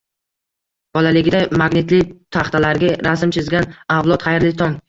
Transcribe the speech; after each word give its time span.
Bolaligida 0.97 1.41
magnitli 1.63 2.01
taxtalarga 2.39 2.97
rasm 3.09 3.37
chizgan 3.37 3.73
avlod, 4.01 4.27
xayrli 4.29 4.59
tong! 4.65 4.79